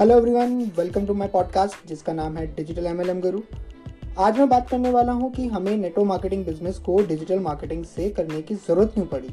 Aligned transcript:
Hello 0.00 0.16
everyone 0.18 0.52
welcome 0.76 1.06
to 1.06 1.14
my 1.14 1.28
podcast 1.28 1.88
जिसका 1.88 2.12
नाम 2.12 2.36
है 2.36 2.46
डिजिटल 2.54 2.86
एमएलएम 2.86 3.20
गुरु 3.20 3.40
आज 4.18 4.38
मैं 4.38 4.48
बात 4.48 4.68
करने 4.68 4.90
वाला 4.90 5.12
हूँ 5.12 5.30
कि 5.32 5.46
हमें 5.46 5.76
नेटो 5.76 6.04
मार्केटिंग 6.04 6.44
बिज़नेस 6.46 6.78
को 6.78 6.98
डिजिटल 7.06 7.38
मार्केटिंग 7.38 7.84
से 7.84 8.08
करने 8.10 8.42
की 8.42 8.54
ज़रूरत 8.54 8.92
क्यों 8.94 9.04
पड़ी? 9.06 9.28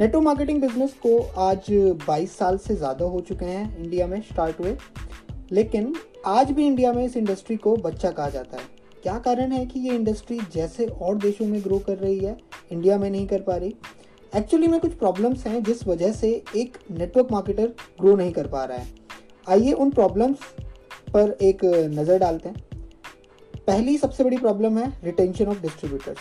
नेटो 0.00 0.20
मार्केटिंग 0.20 0.60
बिज़नेस 0.60 0.94
को 1.06 1.18
आज 1.40 1.66
22 2.06 2.36
साल 2.38 2.58
से 2.58 2.76
ज़्यादा 2.76 3.04
हो 3.04 3.20
चुके 3.20 3.44
हैं 3.44 3.76
इंडिया 3.78 4.06
में 4.06 4.20
स्टार्ट 4.22 4.60
हुए। 4.60 4.76
लेकिन 5.52 5.94
आज 6.26 6.50
भी 6.50 6.66
इंडिया 6.66 6.92
में 6.92 7.04
इस 7.04 7.16
इंडस्ट्री 7.16 7.56
को 7.56 7.76
बच्चा 7.76 8.10
कहा 8.10 8.28
जाता 8.28 8.56
है। 8.56 8.64
क्या 9.02 9.18
कारण 9.18 9.52
है 9.52 9.66
कि 9.66 9.80
ये 9.80 9.94
इंडस्ट्री 9.94 10.40
जैसे 10.54 10.86
और 10.86 11.16
देशों 11.16 11.46
में 11.46 11.62
ग्रो 11.64 11.78
कर 11.78 11.96
रही 11.96 12.18
है? 12.18 12.38
इंडिया 12.72 12.98
में 12.98 13.10
नहीं 13.10 13.26
कर 13.26 13.40
पा 13.40 13.56
रही। 13.56 13.74
एक्चुअली 14.36 14.66
में 14.66 14.80
कुछ 14.80 14.94
प्रॉब्लम्स 14.94 15.46
हैं 15.46 15.62
जिस 15.62 15.86
वजह 15.86 16.12
से 16.12 16.42
एक 16.56 16.78
नेटवर्क 16.90 17.32
मार्केटर 17.32 17.74
ग्रो 18.00 18.16
नहीं 18.16 18.32
कर 18.32 18.46
पा 18.46 18.64
रहा 18.64 18.78
है। 18.78 19.03
आइए 19.48 19.72
उन 19.72 19.90
प्रॉब्लम्स 19.90 20.38
पर 21.14 21.36
एक 21.42 21.64
नज़र 21.64 22.18
डालते 22.18 22.48
हैं। 22.48 22.62
पहली 23.66 23.98
सबसे 23.98 24.24
बड़ी 24.24 24.36
प्रॉब्लम 24.36 24.78
है 24.78 24.92
रिटेंशन 25.04 25.46
ऑफ़ 25.46 25.60
डिस्ट्रीब्यूटर्स 25.62 26.18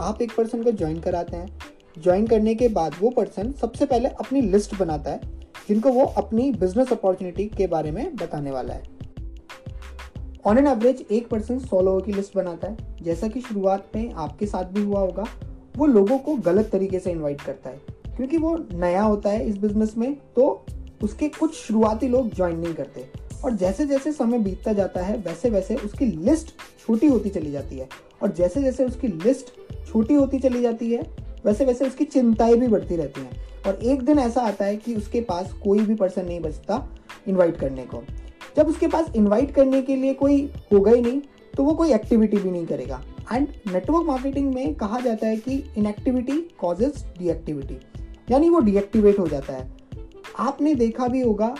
आप 0.00 0.22
एक 0.22 0.32
पर्सन 0.36 0.62
को 0.62 0.70
ज्वाइन 0.70 1.00
कराते 1.00 1.36
हैं। 1.36 1.58
ज्वाइन 2.02 2.26
करने 2.26 2.54
के 2.54 2.68
बाद 2.68 2.94
वो 3.00 3.10
पर्सन 3.10 3.52
सबसे 3.52 3.86
पहले 3.86 4.08
अपनी 4.08 4.40
लिस्ट 4.40 4.78
बनाता 4.78 5.10
है, 5.10 5.20
जिनको 5.68 5.90
वो 5.90 6.04
अपनी 6.04 6.50
बिज़नेस 6.50 6.92
अपॉर्चुनिटी 6.92 7.44
के 7.46 7.66
बारे 7.66 7.90
में 7.90 8.16
बताने 8.16 8.50
वाला 8.50 8.74
है। 8.74 8.82
ऑन 10.46 10.58
एन 10.58 10.66
एवरेज 10.66 11.04
एक 11.10 11.28
पर्सन 11.28 11.58
सौ 11.58 11.80
लोगों 11.80 12.00
की 12.00 12.12
लिस्ट 12.12 12.36
बनाता 12.36 12.68
है। 12.68 12.76
जैसा 13.02 13.28
कि 13.28 13.40
शुरुआत 13.40 13.90
में 13.96 14.12
आपके 14.12 14.46
साथ 14.46 14.64
भी 14.64 14.82
हुआ 14.82 15.00
होगा, 15.00 15.24
वो 15.76 15.86
लोगों 15.86 16.18
को 16.18 16.36
गलत 16.36 16.70
तरीके 16.72 16.98
से 16.98 17.10
इनवाइट 17.10 17.40
करता 17.40 17.70
है। 17.70 17.80
क्योंकि 18.16 18.36
वो 18.36 18.56
नया 18.72 19.02
होता 19.02 19.30
है 19.30 19.46
इस 19.46 19.56
बिज़नेस 19.56 19.96
में 19.96 20.14
तो 20.36 20.66
उसके 21.04 21.28
कुछ 21.28 21.54
शुरुआती 21.54 22.08
लोग 22.08 22.34
ज्वाइन 22.34 22.58
नहीं 22.58 22.74
करते। 22.74 23.06
और 23.44 23.54
जैसे 23.54 23.86
जैसे 23.86 24.12
समय 24.12 24.38
बीतता 24.38 24.72
जाता 24.72 25.02
है 25.02 25.16
वैसे 25.16 25.50
वैसे 25.50 25.74
उसकी 25.76 26.06
लिस्ट 26.06 26.54
छोटी 26.86 27.06
होती 27.06 27.30
चली 27.30 27.50
जाती 27.52 27.78
है। 27.78 27.88
और 28.22 28.32
जैसे 28.32 28.62
जैसे 28.62 28.84
उसकी 28.84 29.08
लिस्ट 29.08 29.50
छोटी 29.88 30.14
होती 30.14 30.38
चली 30.38 30.62
जाती 30.62 30.92
है 30.92 31.02
वैसे 31.44 31.64
वैसे 31.64 31.86
उसकी 31.86 32.04
चिंताएँ 32.04 32.54
भी 32.56 32.68
बढ़ती 32.68 32.96
रहती 32.96 33.20
हैं। 33.20 33.42
और 33.66 33.74
एक 33.74 34.02
दिन 34.02 34.18
ऐसा 34.18 34.42
आता 34.42 34.64
है 34.64 34.76
कि 34.76 34.94
उसके 34.94 35.20
पास 35.20 35.52
कोई 35.64 35.80
भी 35.80 35.94
पर्सन 35.94 36.26
नहीं 36.26 36.40
बचता 36.40 36.88
इनवाइट 37.28 37.56
करने 37.56 37.82
को। 37.84 38.02
जब 38.56 38.68
उसके 38.68 38.86
पास 38.86 39.12
इनवाइट 39.16 39.50
करने 39.50 39.82
के 39.82 39.96
लिए 39.96 40.14
कोई 40.14 40.42
होगा 40.72 40.92
ही 40.92 41.00
नहीं 41.00 41.20
तो 41.56 41.64
वो 41.64 41.74
कोई 41.74 41.92
एक्टिविटी 41.92 42.36
भी 42.36 42.50
नहीं 42.50 42.66
करेगा। 42.66 43.02
एंड 43.32 43.48
नेटवर्क 43.72 44.06
मार्केटिंग 44.06 44.54
में 44.54 44.74
कहा 44.74 45.00
जाता 45.00 45.26
है 45.26 45.36
कि 45.36 45.62
इनएक्टिविटी 45.78 46.40
कॉजेज 46.60 47.04
डीएक्टिविटी 47.18 47.78
यानी 48.30 48.48
वो 48.48 48.60
डीएक्टिवेट 48.60 49.18
हो 49.18 49.26
जाता 49.26 49.52
है। 49.52 49.72
आपने 50.38 50.74
देखा 50.74 51.06
भी 51.08 51.20
होगा, 51.20 51.54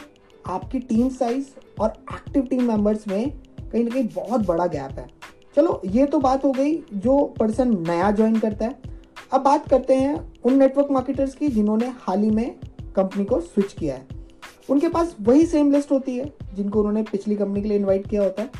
आपकी 0.45 0.79
टीम 0.79 1.09
साइज़ 1.09 1.47
और 1.81 1.93
एक्टिव 2.15 2.43
टीम 2.43 2.63
मेंबर्स 2.63 3.07
में 3.09 3.31
कहीं 3.63 3.85
ना 3.85 3.91
कहीं 3.91 4.09
बहुत 4.15 4.47
बड़ा 4.47 4.67
गैप 4.67 4.99
है। 4.99 5.07
चलो, 5.57 5.81
ये 5.87 6.07
तो 6.07 6.19
बात 6.19 6.45
हो 6.45 6.53
गई 6.53 6.75
जो 6.95 7.23
पर्सन 7.39 7.77
नया 7.89 8.11
ज्वाइन 8.11 8.39
करता 8.39 8.65
है। 8.65 8.93
अब 9.33 9.41
बात 9.41 9.69
करते 9.69 9.95
हैं 9.95 10.43
उन 10.45 10.57
नेटवर्क 10.59 10.91
मार्केटर्स 10.91 11.35
की 11.35 11.49
जिन्होंने 11.49 11.93
हाल 11.99 12.23
ही 12.23 12.31
में 12.31 12.55
कंपनी 12.97 13.25
को 13.25 13.41
स्विच 13.41 13.73
किया 13.73 13.95
है। 13.95 14.07
उनके 14.71 14.89
पास 14.89 15.15
वही 15.21 15.47
सेम 15.47 15.71
लिस्ट 15.73 15.93
होती 15.93 16.17
है 16.17 16.33
जिनको 16.55 16.79
उन्होंने 16.79 17.03
पिछली 17.03 17.37
कंपनी 17.37 17.63
के 17.63 17.69
लिए 17.69 17.79
इनवाइट 17.79 18.07
किया 18.07 18.23
होता 18.23 18.43
है। 18.43 18.51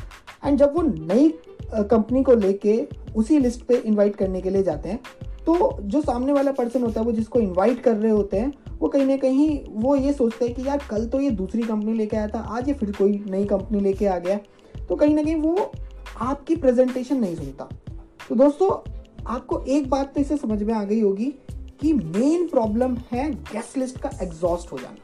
एंड 0.45 0.57
जब 0.59 0.75
वो 0.75 0.81
नई 0.81 1.29
कंपनी 1.65 2.23
को 2.23 2.33
लेके 2.35 2.87
उसी 3.15 3.39
लिस्ट 3.39 3.65
पे 3.65 3.75
इनवाइट 3.75 4.15
करने 4.15 4.41
के 4.41 4.49
लिए 4.49 4.63
जाते 4.63 4.89
हैं 4.89 4.99
तो 5.45 5.77
जो 5.81 6.01
सामने 6.01 6.33
वाला 6.33 6.51
पर्सन 6.51 6.83
होता 6.83 6.99
है, 6.99 7.05
वो 7.05 7.11
जिसको 7.11 7.39
इनवाइट 7.39 7.81
कर 7.81 7.95
रहे 7.95 8.11
होते 8.11 8.37
हैं 8.37 8.51
वो 8.79 8.87
कहीं 8.87 9.05
ना 9.05 9.15
कहीं 9.17 9.59
वो 9.73 9.95
ये 9.95 10.13
सोचते 10.13 10.45
हैं 10.45 10.53
कि 10.55 10.67
यार 10.67 10.81
कल 10.89 11.05
तो 11.05 11.19
ये 11.21 11.29
दूसरी 11.31 11.61
कंपनी 11.61 11.93
लेके 11.93 12.17
आया 12.17 12.27
था, 12.27 12.39
आज 12.39 12.67
ये 12.67 12.73
फिर 12.73 12.91
कोई 12.91 13.23
नई 13.27 13.45
कंपनी 13.45 13.79
लेके 13.79 14.05
आ 14.05 14.17
गया। 14.19 14.39
तो 14.79 14.95
कहीं 14.95 15.15
ना 15.15 15.23
कहीं 15.23 15.35
वो 15.35 15.71
आपकी 16.21 16.55
प्रेजेंटेशन 16.55 17.17
नहीं 17.17 17.35
सुनता। 17.35 17.69
तो 18.29 18.35
दोस्तों, 18.35 18.69
आपको 19.25 19.59
एक 19.59 19.89
बात 19.89 20.13
तो 20.15 20.21
इसे 20.21 20.37
समझ 20.37 20.61
में 20.63 20.73
आ 20.73 20.83
गई 20.83 20.99
होगी 21.01 21.33
कि 21.81 21.93
मेन 21.93 22.47
प्रॉब्लम 22.47 22.95
है 23.11 23.31
गेस्ट 23.33 23.77
लिस्ट 23.77 23.99
का 23.99 24.09
एग्जॉस्ट 24.21 24.71
हो 24.71 24.77
जाना। 24.77 24.97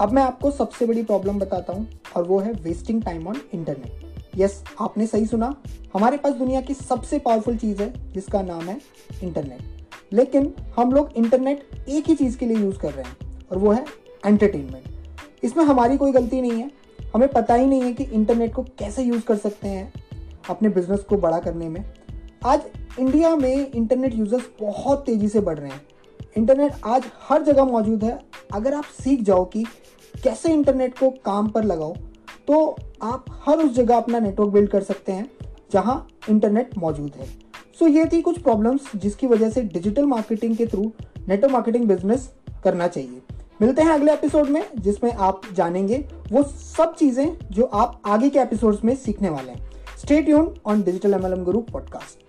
अब 0.00 0.12
मैं 0.12 0.22
आपको 0.22 0.50
सबसे 0.50 0.86
बड़ी 0.86 1.02
प्रॉब्लम 1.02 1.38
बताता 1.38 1.72
हूँ, 1.72 1.88
और 2.16 2.26
वो 2.26 2.38
है 2.38 2.52
wasting 2.54 3.02
time 3.02 3.26
on 3.28 3.40
internet 3.54 4.36
yes 4.36 4.62
आपने 4.80 5.06
सही 5.06 5.26
सुना, 5.26 5.54
हमारे 5.94 6.16
पास 6.16 6.34
दुनिया 6.34 6.60
की 6.60 6.74
सबसे 6.74 7.18
पावरफुल 7.18 7.56
चीज़ 7.56 7.82
है, 7.82 7.92
जिसका 8.12 8.42
नाम 8.42 8.62
है 8.62 8.80
इंटरनेट 9.22 9.87
लेकिन 10.12 10.52
हम 10.76 10.92
लोग 10.92 11.12
इंटरनेट 11.16 11.88
एक 11.88 12.08
ही 12.08 12.14
चीज़ 12.14 12.38
के 12.38 12.46
लिए 12.46 12.56
यूज़ 12.56 12.78
कर 12.78 12.92
रहे 12.92 13.04
हैं, 13.04 13.16
और 13.50 13.58
वो 13.58 13.72
है 13.72 13.84
एंटरटेनमेंट 14.26 15.44
इसमें 15.44 15.64
हमारी 15.64 15.96
कोई 15.96 16.12
गलती 16.12 16.40
नहीं 16.40 16.52
है। 16.52 16.70
हमें 17.14 17.28
पता 17.28 17.54
ही 17.54 17.66
नहीं 17.66 17.82
है 17.82 17.92
कि 17.92 18.04
इंटरनेट 18.04 18.54
को 18.54 18.62
कैसे 18.78 19.02
यूज़ 19.02 19.22
कर 19.22 19.36
सकते 19.36 19.68
हैं 19.68 19.92
अपने 20.50 20.68
बिज़नेस 20.68 21.00
को 21.00 21.16
बड़ा 21.16 21.38
करने 21.38 21.68
में। 21.68 21.84
आज 22.46 22.62
इंडिया 23.00 23.34
में 23.36 23.70
इंटरनेट 23.70 24.14
यूज़र्स 24.14 24.48
बहुत 24.60 25.04
तेज़ी 25.06 25.28
से 25.28 25.40
बढ़ 25.40 25.58
रहे 25.58 25.70
हैं। 25.70 25.80
इंटरनेट 26.36 26.72
आज 26.86 27.04
हर 27.28 27.42
जगह 27.42 27.64
मौजूद 27.64 28.04
है। 28.04 28.18
अगर 28.54 28.74
आप 28.74 28.84
सीख 29.02 29.22
जाओ 29.22 29.44
कि 29.44 29.64
कैसे 30.14 30.52
इंटरनेट 30.52 30.98
को 30.98 31.10
काम 31.24 31.48
पर 31.48 31.64
लगाओ 31.64 31.94
तो 32.48 32.76
आप 33.02 33.24
हर 33.46 33.58
उस 33.58 33.72
जगह 33.72 33.96
अपना 33.96 34.18
नेटवर्क 34.18 34.50
बिल्ड 34.50 34.70
कर 34.70 34.82
सकते 34.82 35.12
हैं 35.12 35.30
जहाँ 35.72 36.06
इंटरनेट 36.30 36.76
मौजूद 36.78 37.12
है। 37.16 37.26
सो 37.78 37.86
ये 37.86 38.04
थी 38.04 38.20
कुछ 38.22 38.38
प्रॉब्लम्स 38.38 38.90
जिसकी 38.96 39.26
वजह 39.26 39.50
से 39.50 39.62
डिजिटल 39.62 40.06
मार्केटिंग 40.06 40.56
के 40.56 40.66
थ्रू 40.66 40.92
नेटवर्क 41.28 41.52
मार्केटिंग 41.52 41.84
बिज़नेस 41.84 42.28
करना 42.64 42.88
चाहिए। 42.88 43.20
मिलते 43.62 43.82
हैं 43.82 43.90
अगले 43.90 44.12
एपिसोड 44.12 44.48
में, 44.48 44.64
जिसमें 44.78 45.12
आप 45.12 45.40
जानेंगे 45.54 46.04
वो 46.32 46.42
सब 46.42 46.94
चीज़ें 46.94 47.36
जो 47.50 47.64
आप 47.64 48.00
आगे 48.06 48.30
के 48.30 48.38
एपिसोड्स 48.38 48.84
में 48.84 48.94
सीखने 48.96 49.30
वाले 49.30 49.52
हैं। 49.52 49.70
स्टेट 49.98 50.28
यून 50.28 50.54
on 50.66 50.82
digital 50.82 51.14
MLM 51.14 51.44
guru 51.44 51.60
podcast 51.62 52.27